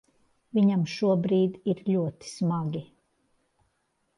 [0.57, 2.83] Viņam šobrīd ir ļoti smagi.